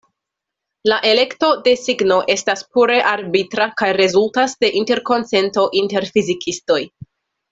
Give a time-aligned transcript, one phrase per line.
[0.91, 6.81] La elekto de signo estas pure arbitra kaj rezultas de interkonsento inter fizikistoj.